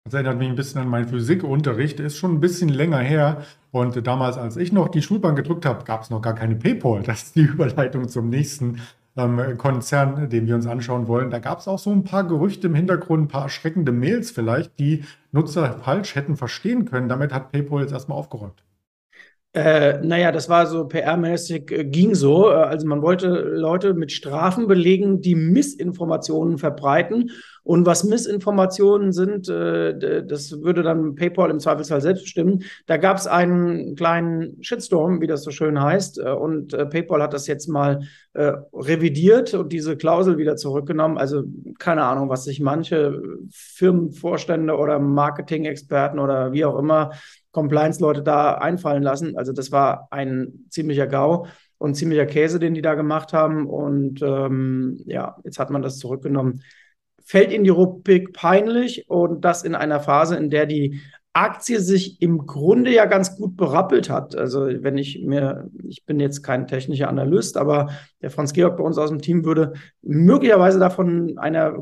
Das 0.04 0.14
erinnert 0.14 0.38
mich 0.38 0.48
ein 0.48 0.56
bisschen 0.56 0.80
an 0.80 0.88
meinen 0.88 1.08
Physikunterricht. 1.08 2.00
Ist 2.00 2.18
schon 2.18 2.34
ein 2.34 2.40
bisschen 2.40 2.68
länger 2.68 2.98
her. 2.98 3.44
Und 3.70 4.06
damals, 4.06 4.36
als 4.36 4.56
ich 4.56 4.72
noch 4.72 4.88
die 4.88 5.00
Schulbank 5.00 5.36
gedrückt 5.36 5.64
habe, 5.64 5.84
gab 5.84 6.02
es 6.02 6.10
noch 6.10 6.20
gar 6.20 6.34
keine 6.34 6.56
PayPal. 6.56 7.02
Das 7.02 7.22
ist 7.22 7.36
die 7.36 7.40
Überleitung 7.42 8.08
zum 8.08 8.28
nächsten 8.28 8.80
ähm, 9.16 9.56
Konzern, 9.58 10.28
den 10.28 10.46
wir 10.46 10.54
uns 10.54 10.66
anschauen 10.66 11.06
wollen. 11.06 11.30
Da 11.30 11.38
gab 11.38 11.60
es 11.60 11.68
auch 11.68 11.78
so 11.78 11.90
ein 11.90 12.04
paar 12.04 12.24
Gerüchte 12.24 12.66
im 12.66 12.74
Hintergrund, 12.74 13.24
ein 13.24 13.28
paar 13.28 13.44
erschreckende 13.44 13.92
Mails 13.92 14.30
vielleicht, 14.30 14.78
die 14.78 15.04
Nutzer 15.30 15.78
falsch 15.82 16.14
hätten 16.16 16.36
verstehen 16.36 16.84
können. 16.84 17.08
Damit 17.08 17.32
hat 17.32 17.52
PayPal 17.52 17.82
jetzt 17.82 17.92
erstmal 17.92 18.18
aufgeräumt. 18.18 18.62
Äh, 19.54 19.98
naja, 20.02 20.32
das 20.32 20.48
war 20.48 20.66
so 20.66 20.86
PR-mäßig, 20.86 21.70
äh, 21.72 21.84
ging 21.84 22.14
so. 22.14 22.48
Äh, 22.48 22.54
also 22.54 22.86
man 22.86 23.02
wollte 23.02 23.28
Leute 23.28 23.92
mit 23.92 24.10
Strafen 24.10 24.66
belegen, 24.66 25.20
die 25.20 25.34
Missinformationen 25.34 26.56
verbreiten. 26.56 27.30
Und 27.62 27.84
was 27.84 28.02
Missinformationen 28.02 29.12
sind, 29.12 29.50
äh, 29.50 30.24
das 30.24 30.62
würde 30.62 30.82
dann 30.82 31.16
PayPal 31.16 31.50
im 31.50 31.60
Zweifelsfall 31.60 32.00
selbst 32.00 32.22
bestimmen. 32.22 32.64
Da 32.86 32.96
gab 32.96 33.18
es 33.18 33.26
einen 33.26 33.94
kleinen 33.94 34.56
Shitstorm, 34.62 35.20
wie 35.20 35.26
das 35.26 35.42
so 35.44 35.50
schön 35.50 35.80
heißt. 35.82 36.18
Äh, 36.18 36.30
und 36.30 36.72
PayPal 36.72 37.22
hat 37.22 37.34
das 37.34 37.46
jetzt 37.46 37.68
mal 37.68 38.00
revidiert 38.34 39.52
und 39.52 39.74
diese 39.74 39.94
Klausel 39.98 40.38
wieder 40.38 40.56
zurückgenommen. 40.56 41.18
Also 41.18 41.42
keine 41.78 42.04
Ahnung, 42.04 42.30
was 42.30 42.44
sich 42.44 42.60
manche 42.60 43.20
Firmenvorstände 43.50 44.74
oder 44.74 44.98
Marketing-Experten 44.98 46.18
oder 46.18 46.52
wie 46.52 46.64
auch 46.64 46.78
immer 46.78 47.10
Compliance-Leute 47.52 48.22
da 48.22 48.54
einfallen 48.54 49.02
lassen. 49.02 49.36
Also 49.36 49.52
das 49.52 49.70
war 49.70 50.08
ein 50.10 50.66
ziemlicher 50.70 51.06
GAU 51.06 51.46
und 51.78 51.94
ziemlicher 51.94 52.26
Käse, 52.26 52.58
den 52.58 52.74
die 52.74 52.82
da 52.82 52.94
gemacht 52.94 53.32
haben. 53.32 53.66
Und 53.66 54.22
ähm, 54.22 55.00
ja, 55.06 55.36
jetzt 55.44 55.58
hat 55.58 55.70
man 55.70 55.82
das 55.82 55.98
zurückgenommen. 55.98 56.62
Fällt 57.24 57.52
in 57.52 57.64
die 57.64 57.70
Rubrik 57.70 58.32
peinlich 58.32 59.08
und 59.08 59.44
das 59.44 59.62
in 59.62 59.74
einer 59.74 60.00
Phase, 60.00 60.36
in 60.36 60.50
der 60.50 60.66
die 60.66 61.00
Aktie 61.34 61.80
sich 61.80 62.20
im 62.20 62.46
Grunde 62.46 62.92
ja 62.92 63.06
ganz 63.06 63.36
gut 63.36 63.56
berappelt 63.56 64.10
hat. 64.10 64.36
Also 64.36 64.66
wenn 64.66 64.98
ich 64.98 65.24
mir, 65.24 65.70
ich 65.82 66.04
bin 66.04 66.20
jetzt 66.20 66.42
kein 66.42 66.66
technischer 66.66 67.08
Analyst, 67.08 67.56
aber 67.56 67.90
der 68.20 68.30
Franz 68.30 68.52
Georg 68.52 68.76
bei 68.76 68.84
uns 68.84 68.98
aus 68.98 69.08
dem 69.08 69.22
Team 69.22 69.44
würde 69.44 69.72
möglicherweise 70.02 70.78
davon 70.78 71.38
einer, 71.38 71.78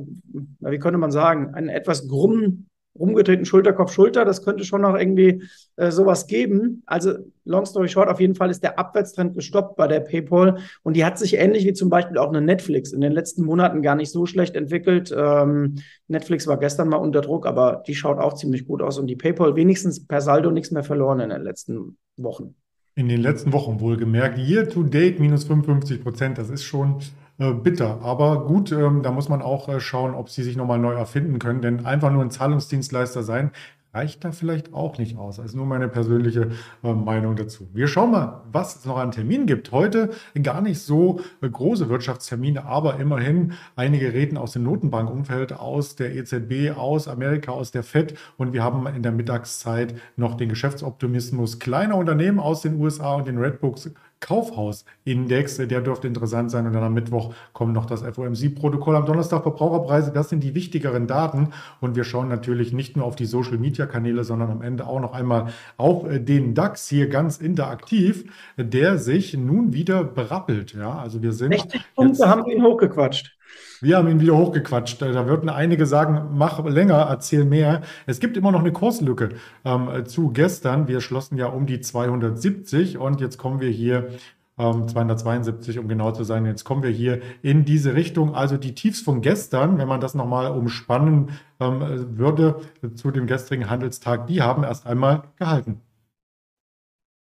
wie 0.61 0.79
könnte 0.79 0.99
man 0.99 1.11
sagen, 1.11 1.53
einen 1.55 1.69
etwas 1.69 2.07
grummen 2.07 2.70
rumgedrehten 3.01 3.45
Schulter, 3.45 3.73
Kopf, 3.73 3.93
Schulter. 3.93 4.25
Das 4.25 4.45
könnte 4.45 4.65
schon 4.65 4.83
noch 4.83 4.95
irgendwie 4.95 5.43
äh, 5.77 5.91
sowas 5.91 6.27
geben. 6.27 6.83
Also, 6.87 7.15
long 7.45 7.67
story 7.67 7.89
short, 7.89 8.09
auf 8.09 8.21
jeden 8.21 8.35
Fall 8.35 8.51
ist 8.51 8.63
der 8.63 8.79
Abwärtstrend 8.79 9.35
gestoppt 9.35 9.77
bei 9.77 9.89
der 9.89 10.01
PayPal 10.01 10.59
und 10.83 10.97
die 10.97 11.05
hat 11.05 11.19
sich 11.19 11.35
ähnlich 11.35 11.65
wie 11.65 11.73
zum 11.73 11.91
Beispiel 11.91 12.19
auch 12.19 12.29
eine 12.29 12.41
Netflix 12.41 12.93
in 12.93 13.01
den 13.01 13.13
letzten 13.13 13.45
Monaten 13.45 13.83
gar 13.83 13.95
nicht 13.95 14.13
so 14.13 14.27
schlecht 14.27 14.55
entwickelt. 14.55 15.13
Ähm, 15.17 15.77
Netflix 16.07 16.47
war 16.47 16.59
gestern 16.59 16.89
mal 16.89 16.99
unter 16.99 17.23
Druck, 17.23 17.47
aber 17.47 17.83
die 17.87 17.95
schaut 17.95 18.19
auch 18.19 18.35
ziemlich 18.35 18.67
gut 18.67 18.83
aus 18.83 18.99
und 18.99 19.07
die 19.07 19.17
PayPal 19.17 19.57
wenigstens 19.57 20.07
per 20.07 20.21
Saldo 20.21 20.51
nichts 20.51 20.71
mehr 20.71 20.85
verloren 20.85 21.21
in 21.21 21.31
den 21.31 21.43
letzten 21.43 21.97
Wochen. 22.17 22.55
In 22.97 23.09
den 23.09 23.23
letzten 23.23 23.53
Wochen 23.53 23.81
wohlgemerkt. 23.81 24.39
Year 24.39 24.69
to 24.69 24.83
date 24.83 25.21
minus 25.21 25.45
55 25.45 26.03
Prozent. 26.03 26.39
Das 26.39 26.51
ist 26.51 26.65
schon 26.65 26.97
äh, 27.41 27.53
bitter. 27.53 28.01
Aber 28.03 28.47
gut, 28.47 28.71
ähm, 28.71 29.03
da 29.03 29.11
muss 29.11 29.29
man 29.31 29.41
auch 29.41 29.69
äh, 29.69 29.81
schauen, 29.81 30.15
ob 30.15 30.29
sie 30.29 30.43
sich 30.43 30.57
nochmal 30.57 30.79
neu 30.79 30.93
erfinden 30.93 31.39
können. 31.39 31.63
Denn 31.63 31.87
einfach 31.87 32.13
nur 32.13 32.23
ein 32.23 32.31
Zahlungsdienstleister 32.31 33.23
sein, 33.23 33.51
reicht 33.93 34.25
da 34.25 34.31
vielleicht 34.31 34.73
auch 34.73 34.99
nicht 34.99 35.17
aus. 35.17 35.37
Das 35.37 35.47
ist 35.47 35.55
nur 35.55 35.67
meine 35.67 35.89
persönliche 35.89 36.51
äh, 36.85 36.93
Meinung 36.93 37.37
dazu. 37.37 37.69
Wir 37.73 37.89
schauen 37.89 38.13
mal, 38.13 38.43
was 38.53 38.77
es 38.77 38.85
noch 38.85 38.99
an 38.99 39.11
Terminen 39.11 39.47
gibt. 39.47 39.73
Heute 39.73 40.11
gar 40.43 40.61
nicht 40.61 40.81
so 40.81 41.21
äh, 41.41 41.49
große 41.49 41.89
Wirtschaftstermine, 41.89 42.67
aber 42.67 43.01
immerhin 43.01 43.55
einige 43.75 44.13
Reden 44.13 44.37
aus 44.37 44.53
dem 44.53 44.63
Notenbankumfeld, 44.63 45.55
aus 45.55 45.97
der 45.97 46.15
EZB, 46.15 46.77
aus 46.77 47.09
Amerika, 47.09 47.53
aus 47.53 47.71
der 47.71 47.83
FED 47.83 48.17
und 48.37 48.53
wir 48.53 48.63
haben 48.63 48.87
in 48.87 49.03
der 49.03 49.13
Mittagszeit 49.13 49.95
noch 50.17 50.37
den 50.37 50.51
Geschäftsoptimismus 50.51 51.59
kleiner 51.59 51.97
Unternehmen 51.97 52.39
aus 52.39 52.61
den 52.61 52.79
USA 52.81 53.15
und 53.15 53.27
den 53.27 53.39
Redbooks 53.39 53.91
Kaufhausindex, 54.21 55.57
der 55.57 55.81
dürfte 55.81 56.07
interessant 56.07 56.51
sein. 56.51 56.67
Und 56.67 56.75
dann 56.75 56.85
am 56.85 56.95
Mittwoch 56.95 57.35
kommt 57.53 57.73
noch 57.73 57.87
das 57.87 58.03
FOMC-Protokoll. 58.03 58.97
Am 58.97 59.07
Donnerstag 59.07 59.43
Verbraucherpreise, 59.43 60.13
das 60.13 60.29
sind 60.29 60.45
die 60.45 60.55
wichtigeren 60.55 61.07
Daten. 61.07 61.49
Und 61.81 61.97
wir 61.97 62.05
schauen 62.05 62.29
natürlich 62.29 62.73
nicht 62.73 62.97
nur 62.97 63.07
auf 63.07 63.17
die 63.17 63.27
Social-Media-Kanäle, 63.27 64.25
sondern 64.25 64.51
am 64.51 64.63
Ende 64.63 64.87
auch 64.87 65.01
noch 65.01 65.13
einmal 65.13 65.53
auf 65.79 66.09
äh, 66.09 66.21
den 66.21 66.55
DAX 66.55 66.89
hier 66.89 67.09
ganz 67.09 67.39
interaktiv, 67.39 68.25
der 68.57 68.99
sich 68.99 69.35
nun 69.35 69.73
wieder 69.73 70.05
berappelt. 70.05 70.75
Ja, 70.75 70.99
also 70.99 71.23
wir 71.23 71.33
sind. 71.33 71.53
60 71.53 71.83
Punkte 71.95 72.29
haben 72.29 72.47
ihn 72.47 72.63
hochgequatscht. 72.63 73.40
Wir 73.81 73.97
haben 73.97 74.09
ihn 74.09 74.21
wieder 74.21 74.37
hochgequatscht. 74.37 75.01
Da 75.01 75.27
würden 75.27 75.49
einige 75.49 75.87
sagen, 75.87 76.37
mach 76.37 76.63
länger, 76.65 77.07
erzähl 77.09 77.45
mehr. 77.45 77.81
Es 78.07 78.21
gibt 78.21 78.37
immer 78.37 78.53
noch 78.53 78.61
eine 78.61 78.73
Kurslücke 78.73 79.31
ähm, 79.65 80.05
zu 80.07 80.33
gestern. 80.33 80.87
Wir 80.87 81.01
schlossen 81.01 81.39
ja 81.39 81.47
um 81.47 81.67
die 81.67 81.81
270 81.81 82.99
und 82.99 83.21
jetzt 83.21 83.39
kommen 83.39 83.61
wir 83.61 83.71
hier 83.71 84.11
ähm, 84.59 84.87
272, 84.87 85.79
um 85.79 85.89
genau 85.89 86.13
zu 86.13 86.25
sein. 86.25 86.45
Jetzt 86.45 86.65
kommen 86.65 86.83
wir 86.83 86.91
hier 86.91 87.23
in 87.41 87.65
diese 87.65 87.95
Richtung. 87.95 88.35
Also 88.35 88.59
die 88.59 88.75
Tiefs 88.75 89.01
von 89.01 89.23
gestern, 89.23 89.79
wenn 89.79 89.89
man 89.89 90.01
das 90.01 90.15
nochmal 90.15 90.51
umspannen 90.51 91.31
ähm, 91.59 92.19
würde 92.19 92.61
zu 92.95 93.11
dem 93.11 93.27
gestrigen 93.27 93.71
Handelstag, 93.71 94.27
die 94.27 94.43
haben 94.43 94.63
erst 94.63 94.87
einmal 94.87 95.25
gehalten. 95.37 95.81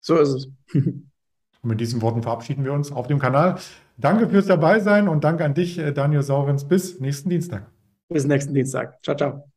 So 0.00 0.16
ist 0.16 0.30
es. 0.30 0.48
Und 1.62 1.68
mit 1.68 1.80
diesen 1.80 2.02
Worten 2.02 2.22
verabschieden 2.22 2.64
wir 2.64 2.72
uns 2.72 2.90
auf 2.90 3.06
dem 3.06 3.20
Kanal. 3.20 3.60
Danke 4.02 4.28
fürs 4.28 4.46
Dabeisein 4.46 5.08
und 5.08 5.22
danke 5.22 5.44
an 5.44 5.54
dich, 5.54 5.78
äh, 5.78 5.92
Daniel 5.92 6.22
Saurens. 6.22 6.66
Bis 6.66 6.98
nächsten 6.98 7.30
Dienstag. 7.30 7.70
Bis 8.08 8.26
nächsten 8.26 8.52
Dienstag. 8.52 9.02
Ciao, 9.02 9.16
ciao. 9.16 9.30
ciao. 9.30 9.51